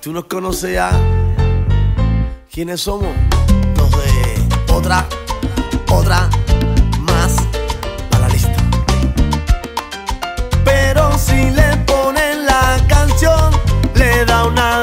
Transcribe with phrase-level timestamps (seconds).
[0.00, 0.90] Tú nos conoces ya.
[2.52, 3.08] ¿Quiénes somos?
[3.76, 4.72] No sé.
[4.72, 5.06] Otra,
[5.90, 6.28] otra
[7.00, 7.36] más
[8.14, 8.54] a la lista.
[10.64, 13.50] Pero si le ponen la canción,
[13.94, 14.80] le da una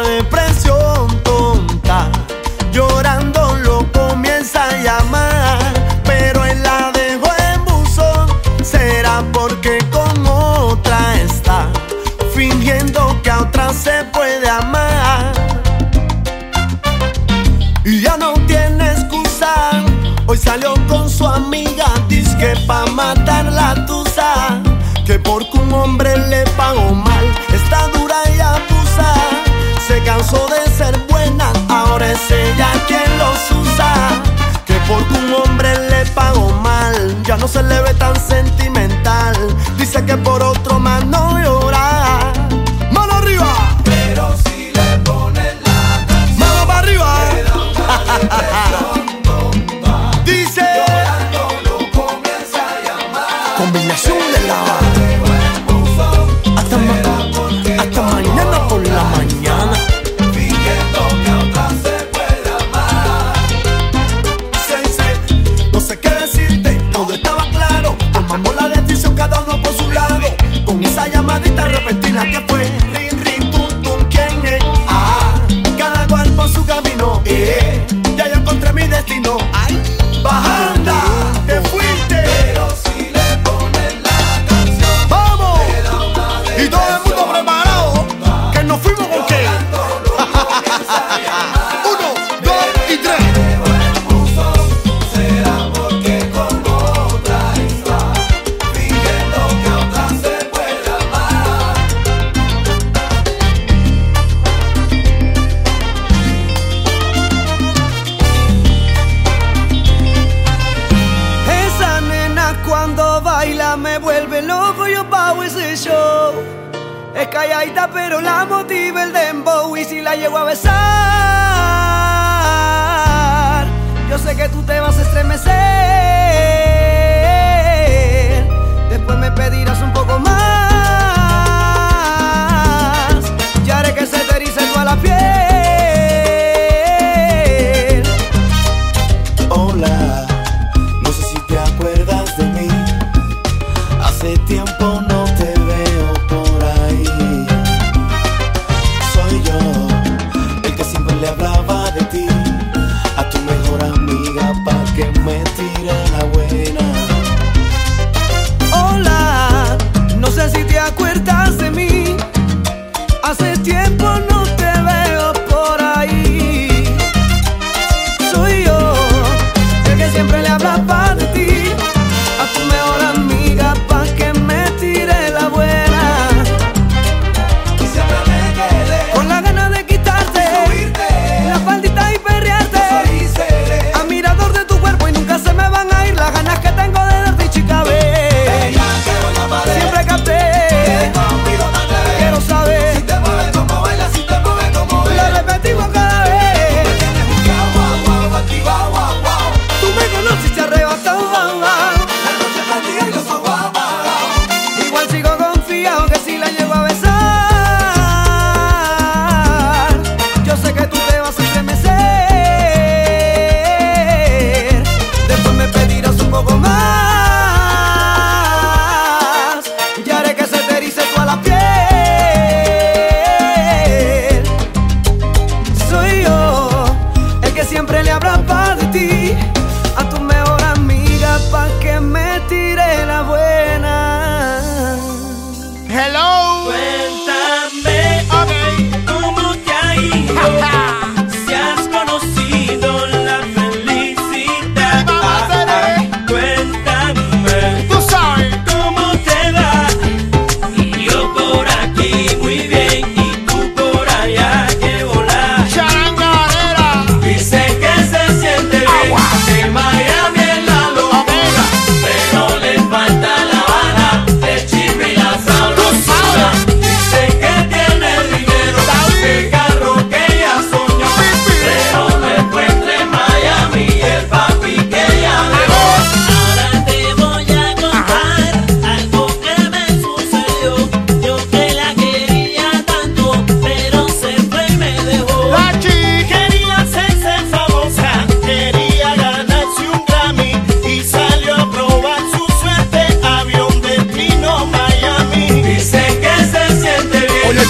[21.36, 24.62] amiga, dice que pa' matar la tusa,
[25.06, 29.14] que porque un hombre le pagó mal, está dura y abusa.
[29.88, 33.94] Se cansó de ser buena, ahora es ella quien los usa.
[34.66, 38.61] Que porque un hombre le pagó mal, ya no se le ve tan sentido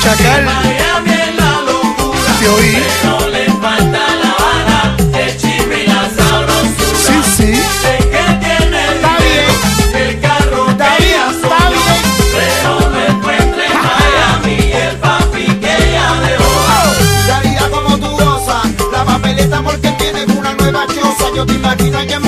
[0.02, 0.44] Chacal.
[0.46, 2.32] Miami es la locura.
[2.40, 2.78] Te oí.
[3.02, 6.98] Pero le falta la Habana, el chisme y la sabrosura.
[7.06, 7.62] Sí, sí.
[7.82, 10.06] Sé que tiene el Está bien.
[10.08, 11.58] el carro Está que bien, está.
[12.34, 16.52] Pero no encuentra en Miami el papi que ella dejó.
[17.28, 21.26] La vida como tú gozas, la papeleta porque tienes una nueva choza.
[21.36, 22.20] Yo te imagino allá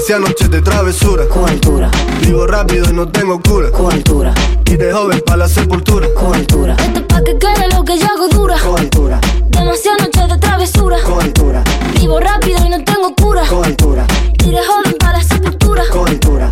[0.00, 1.28] Demasiadas noches de travesura.
[1.28, 1.90] Cobertura.
[2.22, 3.70] Vivo rápido y no tengo cura.
[3.70, 4.32] Cobertura.
[4.64, 6.08] Y de joven para la sepultura.
[6.14, 6.74] Cobertura.
[6.74, 8.56] Esto pa' que quede lo que yo hago dura.
[8.64, 9.20] Cobertura.
[9.50, 10.96] Demasiadas noches de travesura.
[11.02, 11.62] Cobertura.
[12.00, 13.42] Vivo rápido y no tengo cura.
[13.46, 14.06] Cobertura.
[14.42, 15.82] Y de joven para la sepultura.
[15.92, 16.50] Cobertura.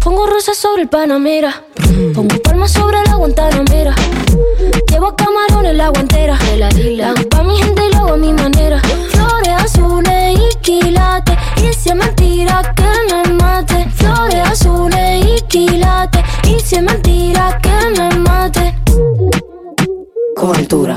[0.00, 1.62] Pongo rosas sobre el Panamera.
[2.12, 3.94] Pongo palmas sobre la Guantanamera.
[4.90, 6.36] Llevo camarones la guantera.
[6.38, 7.14] De la isla.
[7.30, 8.82] Pa' mi gente y lo hago a mi manera
[9.68, 11.36] azules y quilates.
[11.58, 13.88] Y si es mentira que me mate.
[13.96, 16.22] Flores azules y quilates.
[16.44, 18.74] Y si es mentira que me mate.
[20.36, 20.96] Con altura.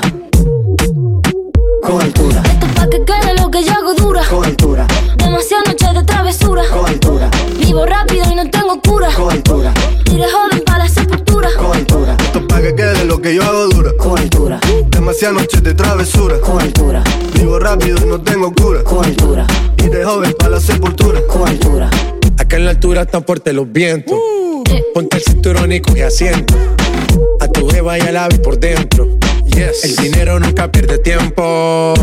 [1.83, 4.23] Esto es pa' que quede lo que yo hago dura.
[4.29, 4.87] Con altura.
[5.17, 6.63] Demasiadas noches de travesura.
[6.71, 7.19] Con.
[7.59, 9.09] Vivo rápido y no tengo cura.
[9.15, 9.73] Con altura.
[10.05, 11.49] Tire joven para la sepultura.
[11.57, 11.77] Con.
[11.77, 12.05] Esto
[12.35, 13.91] es pa' que quede lo que yo hago dura.
[13.97, 14.90] Con.
[15.01, 16.39] Demasiadas noches de travesura.
[16.41, 17.03] Con altura.
[17.33, 18.83] Vivo rápido, y no tengo cura.
[18.83, 19.47] Con altura.
[19.79, 21.19] Y de joven para la sepultura.
[21.25, 21.89] Con altura.
[22.37, 24.13] Acá en la altura están fuertes los vientos.
[24.13, 24.63] Uh.
[24.93, 26.53] Ponte el cinturón y coge asiento.
[27.39, 29.20] A tu jeva y al ave por dentro
[29.83, 31.93] el dinero nunca pierde tiempo.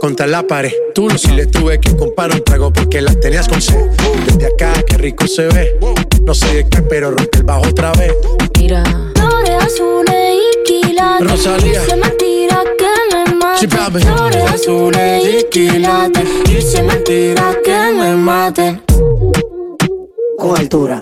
[0.00, 0.72] Contra la pared.
[0.94, 3.86] Tú si le tuve que comprar un trago porque las tenías con sed.
[4.26, 5.78] Desde acá, qué rico se ve.
[6.24, 8.12] No sé de qué, pero rompe el bajo otra vez.
[8.58, 8.82] Mira.
[9.14, 11.30] Flores azules y quilates.
[11.30, 11.80] Rosalía.
[11.80, 13.24] Dice mentira que me
[13.58, 13.70] Sí, maten.
[13.70, 14.00] papi.
[14.00, 16.28] Flores azules y quilates.
[16.44, 18.82] Dice mentira que me maten.
[20.38, 20.98] Con altura.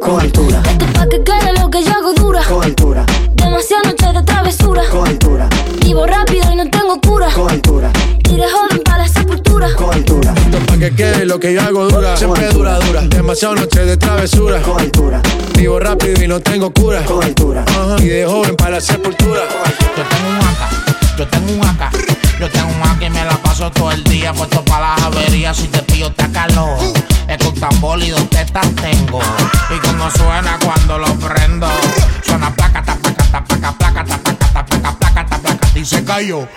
[0.00, 0.62] Con altura.
[0.70, 2.42] Esto es pa' que quede lo que yo hago dura.
[2.48, 3.04] Con altura.
[3.34, 3.94] Demasiadas
[4.48, 5.48] altura.
[5.80, 7.28] Vivo rápido y no tengo cura.
[7.34, 7.90] Con altura.
[8.30, 9.68] Iré joven para la sepultura.
[9.74, 10.34] Con altura.
[10.36, 12.16] Esto pa' que quede lo que yo hago dura.
[12.16, 13.02] Siempre dura, dura.
[13.02, 14.60] Demasiado noche de travesura.
[14.62, 15.20] Con altura.
[15.56, 17.04] Vivo rápido y no tengo cura.
[17.04, 17.64] Con altura.
[17.66, 17.96] Ajá.
[17.98, 19.42] Y de joven para la sepultura.
[19.96, 20.68] Yo tengo un acá,
[21.18, 21.90] yo tengo un acá,
[22.40, 25.56] yo tengo un acá y me la paso todo el día puesto para las averías.
[25.56, 26.78] Si te pillo te calor,
[27.28, 29.20] es con tambor y dos tetas tengo.
[29.74, 31.68] Y como suena cuando lo prendo,
[32.22, 33.72] suena placa, ta, placa, ta, placa,
[34.04, 34.37] placa,
[35.78, 36.48] y se cayó.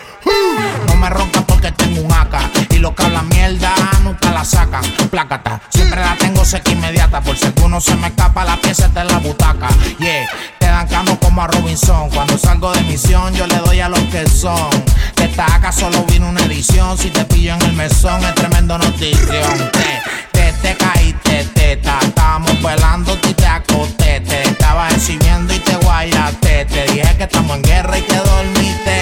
[0.87, 4.83] No me roncas porque tengo un acá y lo que habla mierda nunca la sacan.
[5.11, 9.01] Plácata, siempre la tengo seca inmediata por si alguno se me escapa la pieza está
[9.01, 9.67] en la butaca.
[9.99, 10.27] Yeah,
[10.59, 12.09] te dan camo como a Robinson.
[12.09, 14.69] Cuando salgo de misión yo le doy a los que son.
[15.15, 16.97] De esta acá solo vino una edición.
[16.97, 19.71] Si te pillo en el mesón es tremendo notición.
[19.71, 21.99] Te, te, te caíste, teta.
[22.01, 24.21] Estábamos velando y te acosté.
[24.21, 26.65] Te estaba exhibiendo y te guayaste.
[26.65, 29.00] Te dije que estamos en guerra y te dormiste.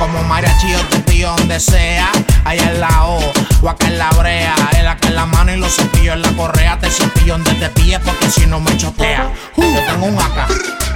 [0.00, 2.10] Como mariachi yo te pillo donde sea.
[2.44, 3.20] Allá en la O
[3.62, 4.54] o acá en la brea.
[4.78, 6.78] El acá en la mano y los cepillos en la correa.
[6.80, 9.30] Te cepillo donde te pille porque si no me chotea.
[9.56, 10.48] Yo tengo un acá,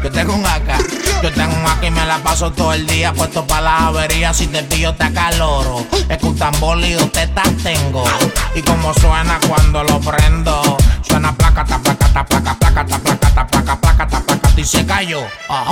[0.05, 0.77] yo tengo un acá.
[1.23, 4.37] Yo tengo un acá y me la paso todo el día puesto para las averías.
[4.37, 5.87] Si te pillo te acaloro.
[6.11, 8.05] Es que un tambor y tetas tengo.
[8.55, 10.77] Y como suena cuando lo prendo.
[11.01, 14.65] Suena placa, ta, placa, ta, placa, placa, ta, placa, ta, placa, placa, ta, placa, y
[14.65, 15.23] se cayó.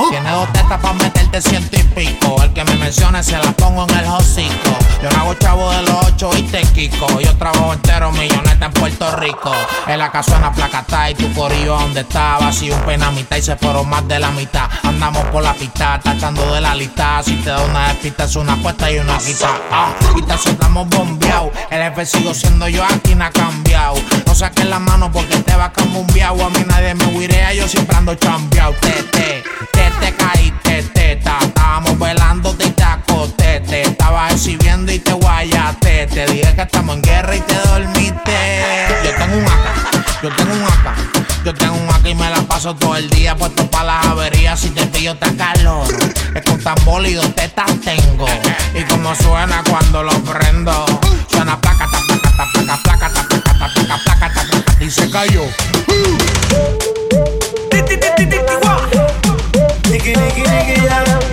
[0.09, 2.43] Tiene dos tetas para meterte ciento y pico.
[2.43, 4.79] El que me mencione se la pongo en el hocico.
[5.03, 7.21] Yo no hago chavo de los ocho y te quico.
[7.21, 9.53] Yo trabajo entero milloneta en Puerto Rico.
[9.87, 12.53] En la casa suena placata y tu corillo donde estaba.
[12.53, 14.71] Si un pena mitad y se fueron más de la mitad.
[14.85, 17.21] Andamos por la pista, tachando de la lista.
[17.25, 19.51] Si te da una despista es una apuesta y una quita.
[19.71, 21.53] Ah, y te soltamos bombeado.
[21.71, 23.97] El jefe sigo siendo yo, aquí no ha cambiado.
[24.25, 26.45] No saques la mano porque te va a cambiado.
[26.45, 28.75] A mí nadie me huirea, yo siempre ando chambeado.
[28.81, 31.39] Te, te, te, te caíste, teta.
[31.43, 33.61] Estábamos velando y te acosté.
[33.61, 36.07] Te estaba exhibiendo y te guayaste.
[36.07, 38.02] Te dije que estamos en guerra y te dormiste.
[40.23, 40.95] Yo tengo un acá.
[41.45, 44.61] Yo tengo un acá y me la paso todo el día puesto para las averías.
[44.61, 45.87] Si te pillo te calor.
[46.35, 48.27] Es con tambor y dos tetas tengo.
[48.75, 50.73] Y como suena cuando lo prendo.
[51.29, 54.91] Suena placa, ta, placa, ta, placa, placa, ta, placa, ta, placa, placa, ta, placa, y
[54.91, 55.43] se cayó.
[59.91, 61.32] Nigga, nigga, yeah.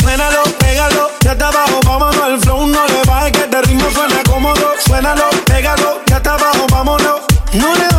[0.00, 1.10] Suénalo, pégalo.
[1.20, 2.28] Ya está abajo, vámonos.
[2.28, 4.72] El flow no le baje, que este ritmo suena cómodo.
[4.86, 6.00] Suénalo, pégalo.
[6.06, 7.20] Ya está abajo, vámonos.
[7.54, 7.89] No le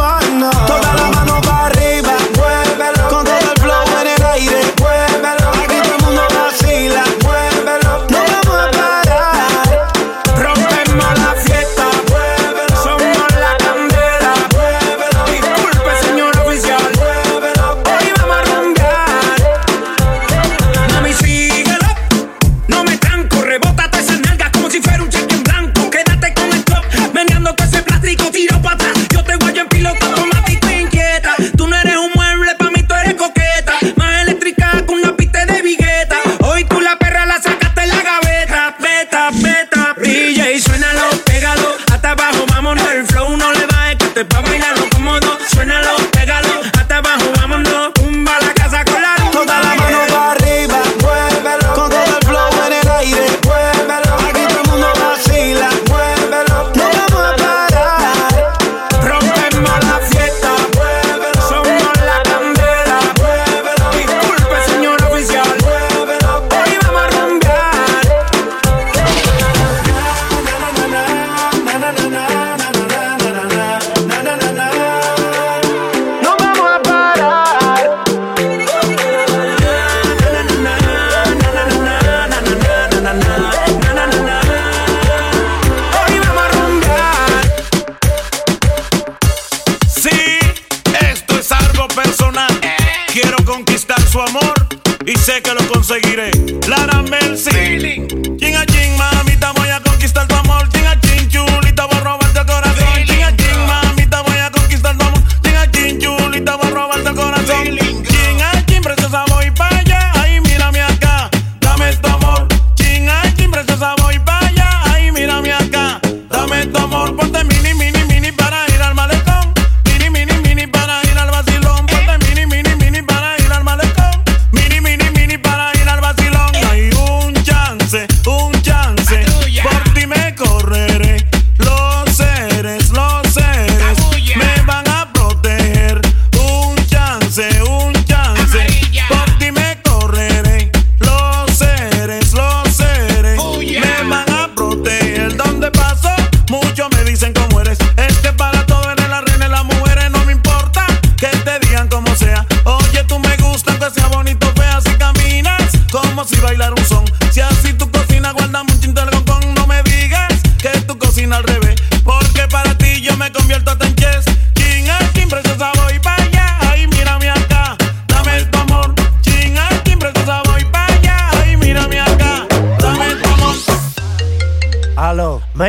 [97.62, 98.21] feeling.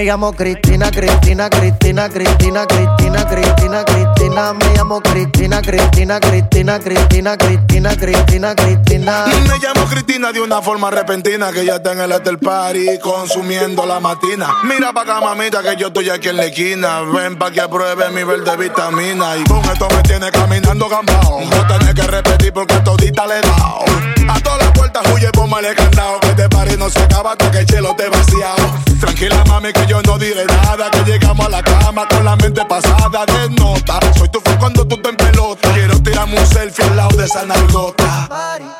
[0.02, 7.36] Me llamo Cristina, Cristina, Cristina, Cristina, Cristina, Cristina, Cristina, me llamo Cristina, Cristina, Cristina, Cristina,
[7.36, 9.26] Cristina, Cristina, Cristina.
[9.46, 13.86] Me llamo Cristina de una forma repentina que ya está en el after party consumiendo
[13.86, 14.48] la matina.
[14.64, 17.02] Mira pa' acá, mamita, que yo estoy aquí en la esquina.
[17.02, 19.36] Ven pa' que pruebe mi verde vitamina.
[19.36, 21.42] Y con esto me tiene caminando gambao.
[21.42, 23.84] No tenés que repetir porque todita le he dado.
[24.28, 26.18] A todas las puertas huye, póngale candado.
[26.18, 28.91] Que este party no se acaba hasta que el chelo te vaciado.
[29.22, 30.90] Tranquila, mami, que yo no diré nada.
[30.90, 34.00] Que llegamos a la cama con la mente pasada de nota.
[34.18, 35.72] Soy tu fan cuando tú te en pelota.
[35.74, 38.28] Quiero tirarme un selfie al lado de esa nalgota.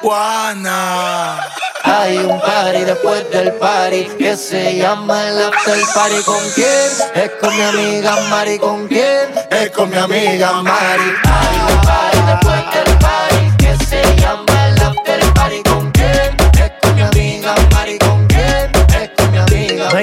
[0.01, 1.39] Juana.
[1.85, 6.23] Hay un party después del party que se llama el after party.
[6.25, 6.91] ¿Con quién?
[7.15, 8.59] Es con mi amiga Mari.
[8.59, 9.29] ¿Con quién?
[9.49, 11.13] Es con mi amiga Mari.
[11.23, 13.12] Hay un party después del party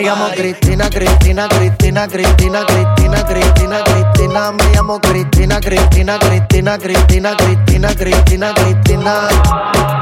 [0.09, 4.51] llamo Cristina, Cristina, Cristina, Cristina, Cristina, Cristina, Cristina.
[4.51, 9.27] Me llamo Cristina, Cristina, Cristina, Cristina, Cristina, Cristina, Cristina.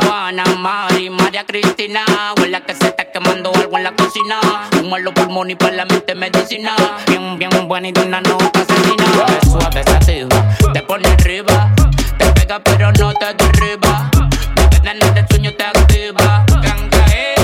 [0.05, 2.05] Juana, Mari, María Cristina.
[2.37, 4.39] Huele que se está quemando algo en la cocina.
[4.81, 6.73] Un malo pulmón y para la mente medicina.
[7.07, 9.05] Bien, bien buena y de una nota asesina.
[9.41, 11.69] Es suave, sativa, te pone arriba.
[12.17, 14.09] Te pega pero no te derriba.
[14.69, 16.45] Te quedas en el sueño, te activa.
[16.61, 17.35] Ganga, eh,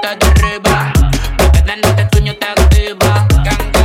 [0.00, 0.92] te derriba.
[1.52, 3.26] Te quedas en el sueño, te activa.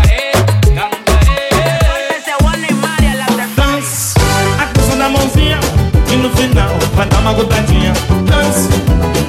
[0.10, 0.32] Eh,
[0.76, 2.17] ganga, eh.
[2.17, 2.32] Ese
[2.69, 4.19] y María, la Dance,
[4.60, 5.60] a dança da mãozinha
[6.12, 7.93] e no final vai dar uma gotadinha.
[8.26, 8.69] Dance,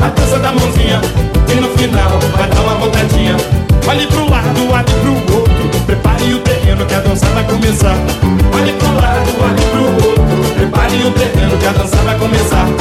[0.01, 1.01] a dança da mãozinha
[1.49, 3.37] e no final vai dar uma gotadinha.
[3.88, 7.97] Olhe pro lado, olhe pro outro, prepare o terreno que a dança vai começar.
[8.55, 12.74] Olhe pro lado, olhe pro outro, prepare o terreno que a dança vai começar.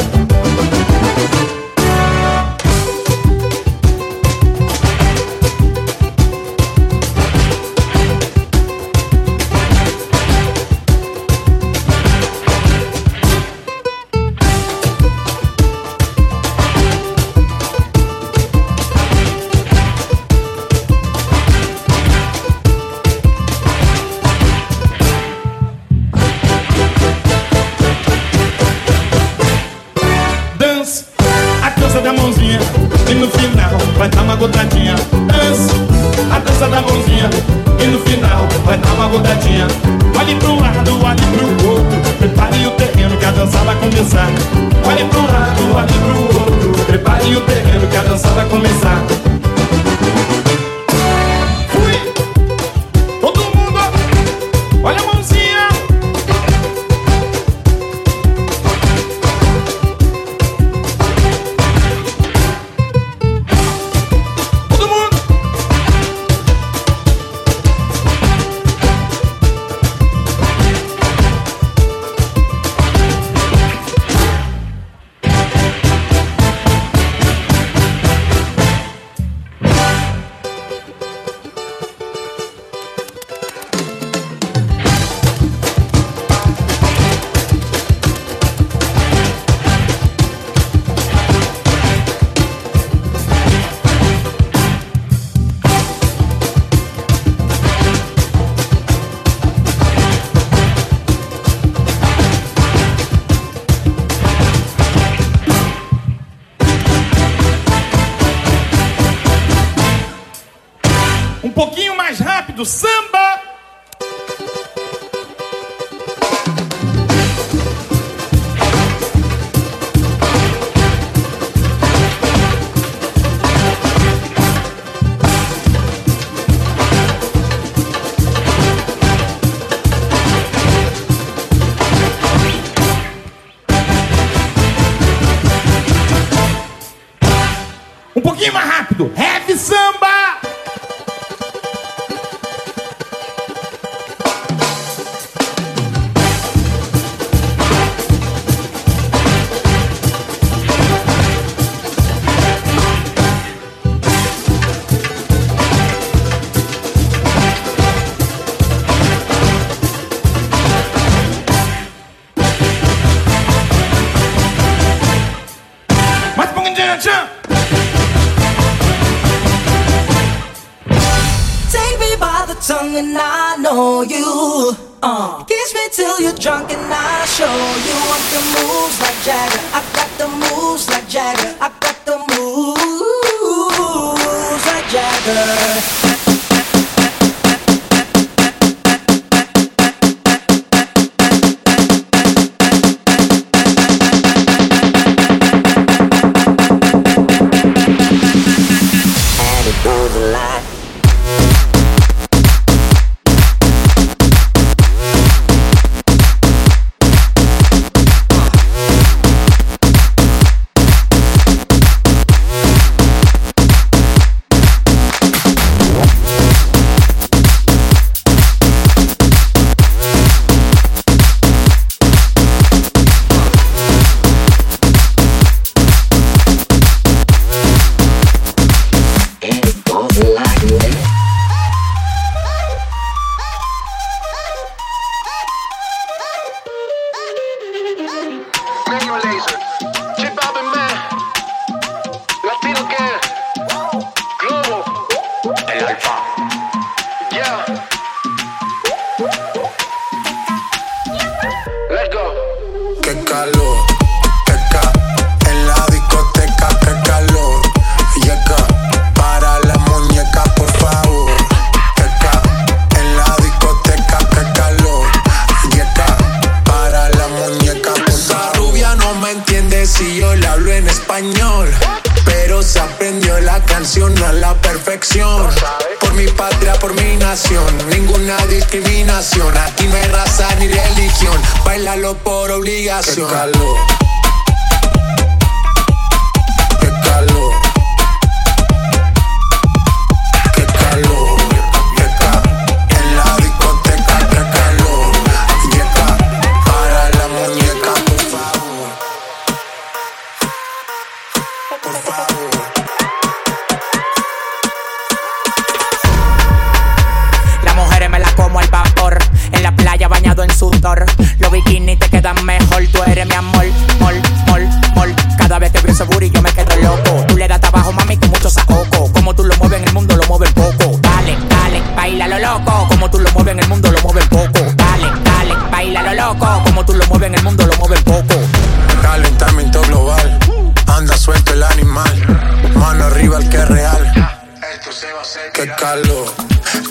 [335.54, 336.34] qué calor,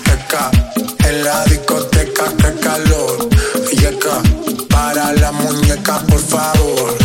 [0.05, 0.51] teca.
[1.07, 3.29] En la discoteca, qué calor,
[3.73, 4.23] yeca.
[4.71, 7.02] Para la muñeca, por favor.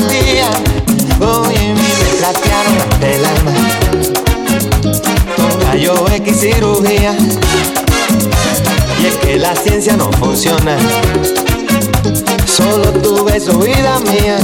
[0.00, 0.50] Latía.
[1.20, 3.52] Oye, me trastearon ante el alma
[5.36, 7.14] con rayo X cirugía.
[9.00, 10.76] Y es que la ciencia no funciona,
[12.46, 14.38] solo tu beso, vida mía.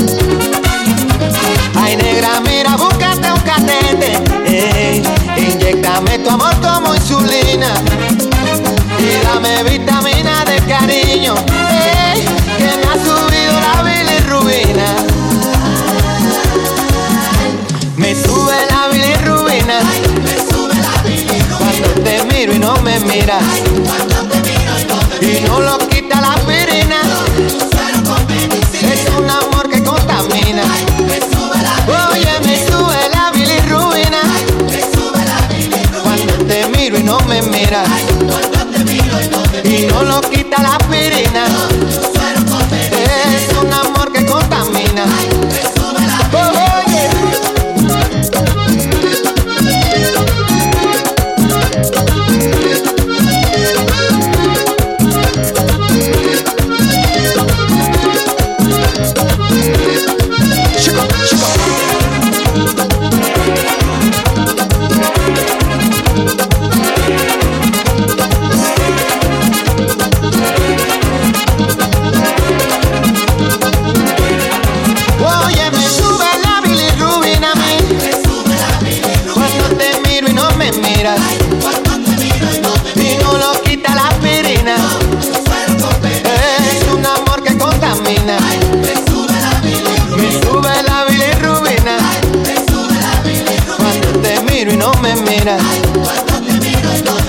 [1.77, 4.19] Ay, negra, mira, búscate un catete.
[4.47, 5.03] Ey,
[5.37, 7.73] inyectame tu amor como insulina.
[8.99, 11.35] Y dame vitamina de cariño.
[12.59, 15.18] Que me ha subido la bilirrubina.
[18.39, 19.81] Me sube la bilirrubina.
[21.59, 23.43] Cuando te miro y no me miras.
[25.21, 27.01] Y no lo quita la aspirina.
[28.81, 30.63] Es un amor que contamina.
[32.13, 34.21] Oye, me sube la bilirrubina.
[36.03, 37.89] Cuando te miro y no me miras.
[39.65, 41.45] Y no lo quita la aspirina.
[41.45, 42.18] Es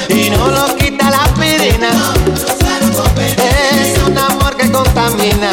[0.09, 1.89] Y no lo quita la aspirina.
[3.71, 5.51] Es un amor que contamina.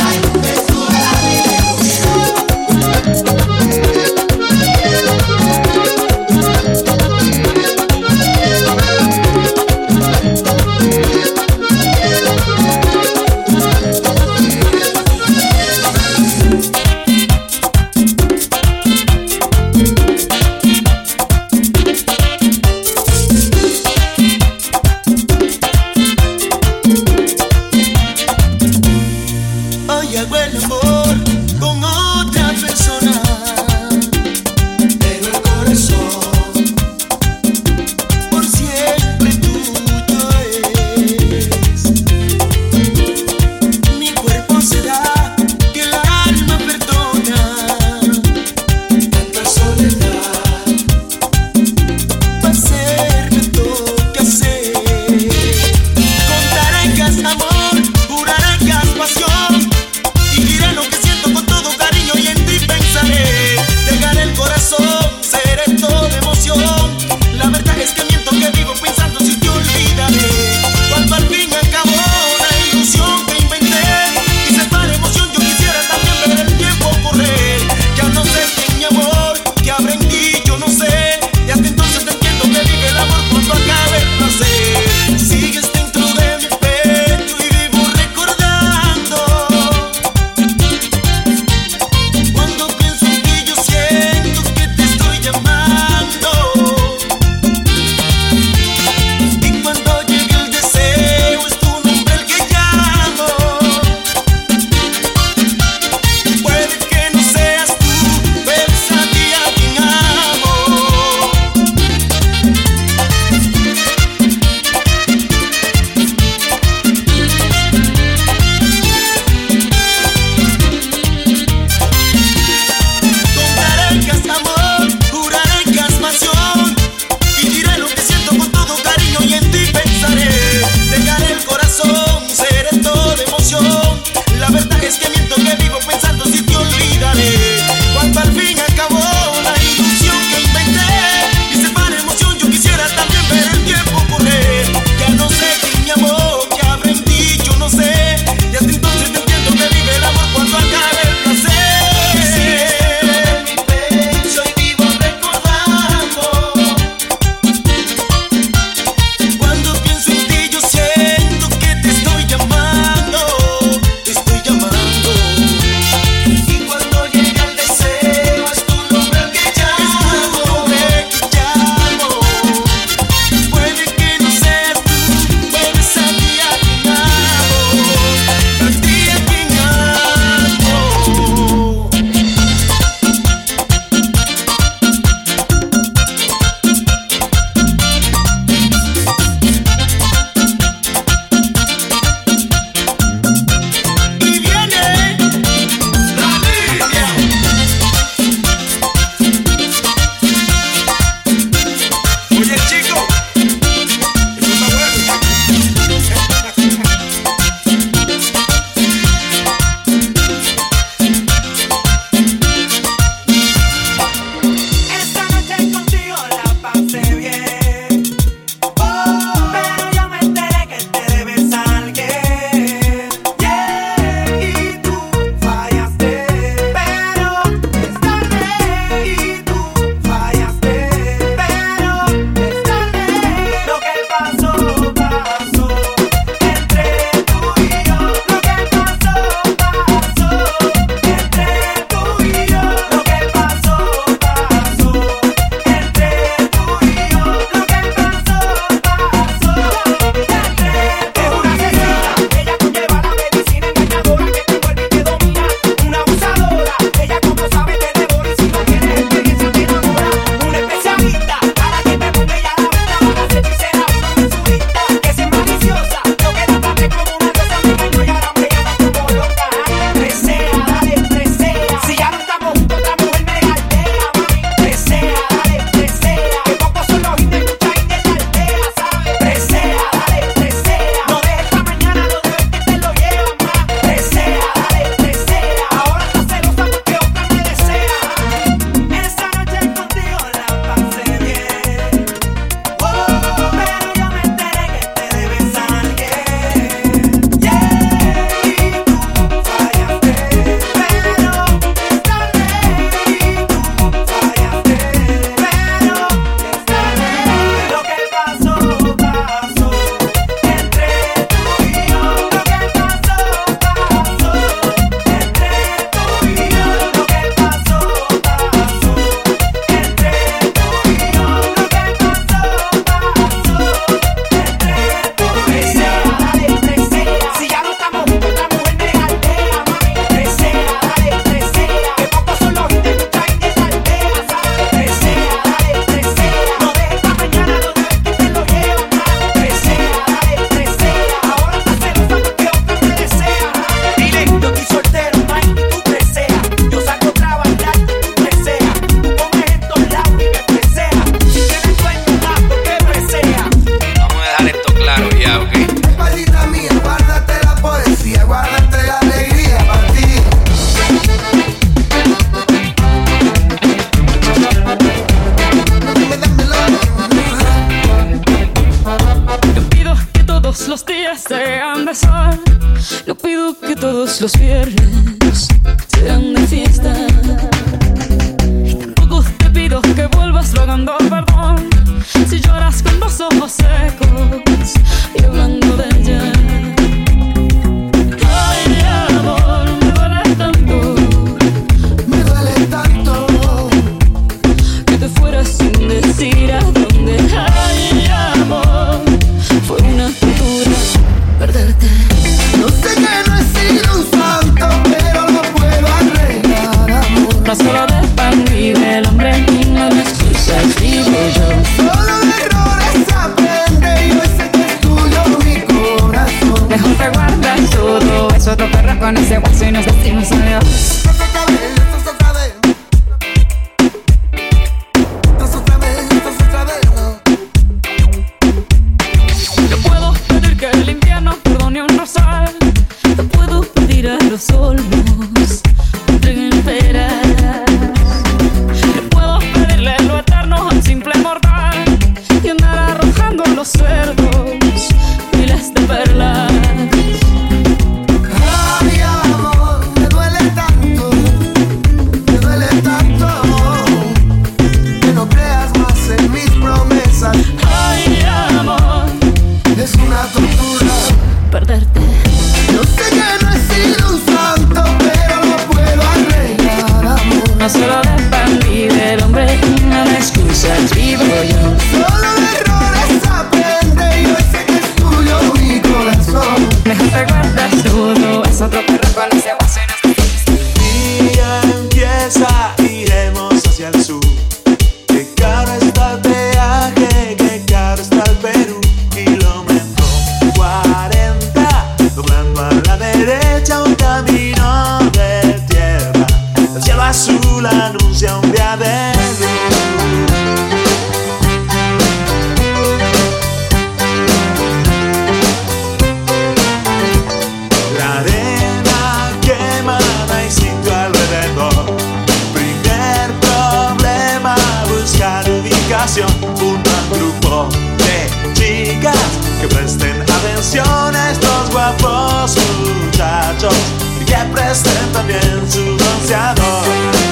[516.06, 519.16] un gran grupo de chicas
[519.60, 522.56] que presten atención a estos guapos
[523.02, 523.74] muchachos
[524.20, 527.26] y que presten también su bronceador.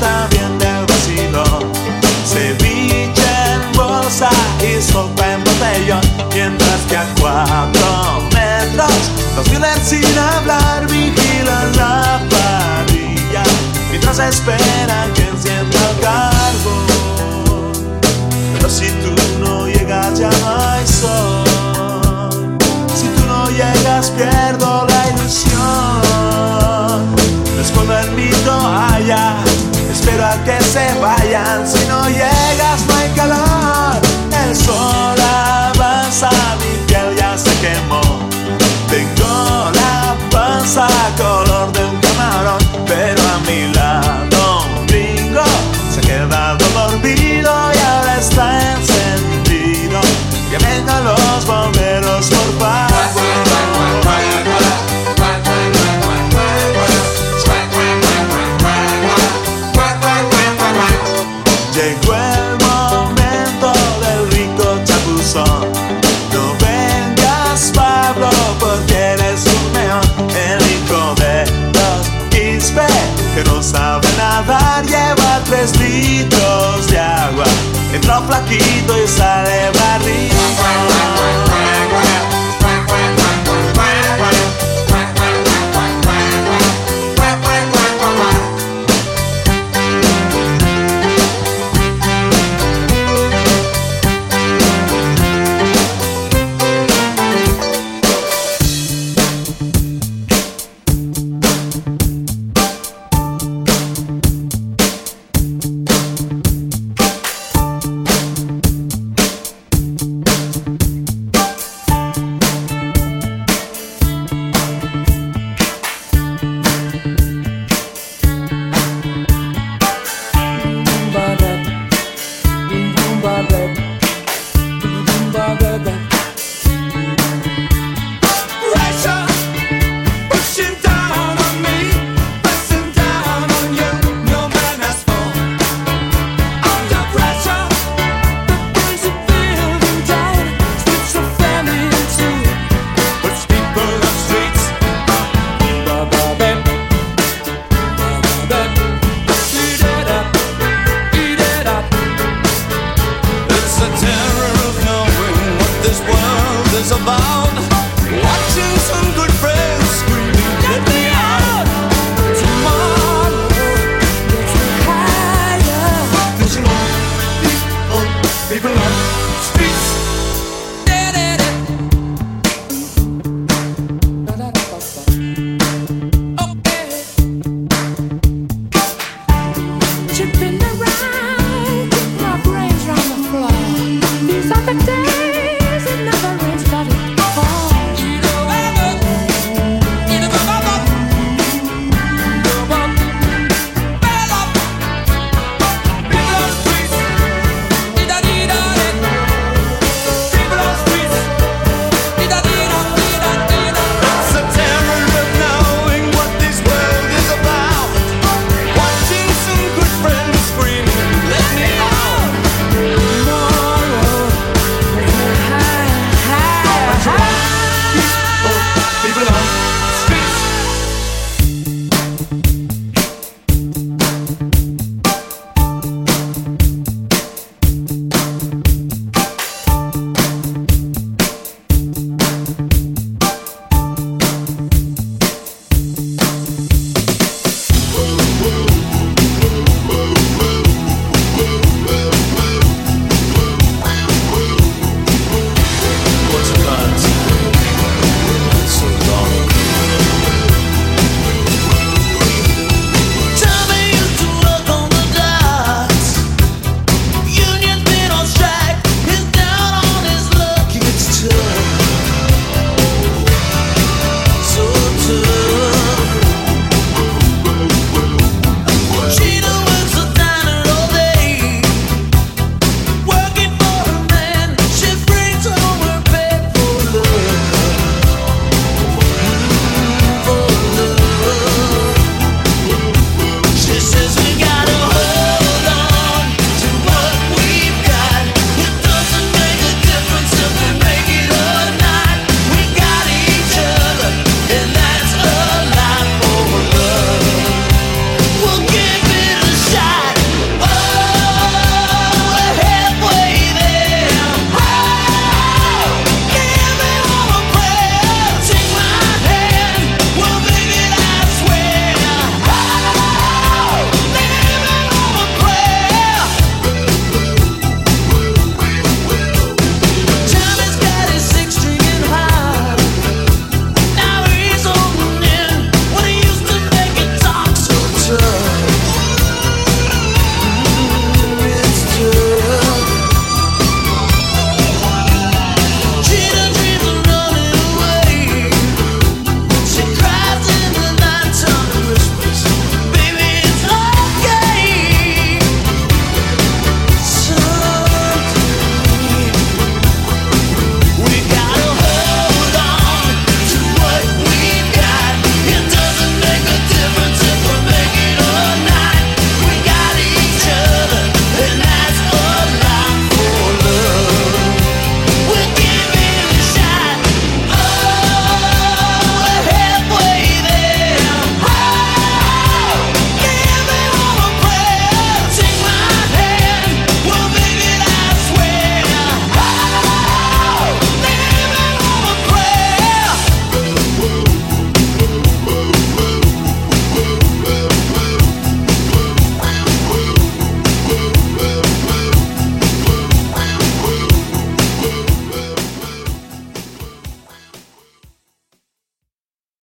[0.00, 1.42] también del vecino.
[2.24, 3.22] Ceviche
[3.52, 4.30] en bolsa
[4.60, 6.00] y sopa en botellón,
[6.32, 7.77] mientras que acuado
[9.88, 13.42] sin hablar, vigilan la parrilla
[13.90, 17.72] Mientras esperan que encienda el carbón.
[18.52, 22.56] Pero si tú no llegas ya no hay sol.
[22.94, 26.02] Si tú no llegas pierdo la ilusión.
[27.56, 29.36] No escondo el mito allá
[29.90, 31.66] Espero a que se vayan.
[31.66, 32.97] Si no llegas no